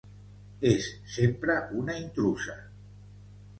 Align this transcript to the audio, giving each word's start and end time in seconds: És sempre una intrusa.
És 0.69 0.87
sempre 1.17 1.59
una 1.83 1.99
intrusa. 2.01 2.59